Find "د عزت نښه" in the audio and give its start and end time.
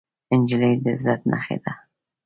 0.83-1.57